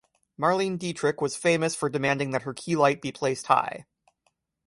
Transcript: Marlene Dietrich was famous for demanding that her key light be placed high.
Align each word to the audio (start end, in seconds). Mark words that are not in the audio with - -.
Marlene 0.35 0.79
Dietrich 0.79 1.21
was 1.21 1.35
famous 1.37 1.75
for 1.75 1.87
demanding 1.87 2.31
that 2.31 2.41
her 2.41 2.55
key 2.55 2.75
light 2.75 3.03
be 3.03 3.11
placed 3.11 3.45
high. 3.45 3.85